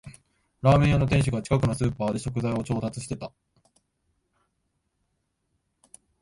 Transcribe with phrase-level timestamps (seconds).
[0.63, 3.31] ラーメン屋の店主が近くのスーパーで食材を調達してた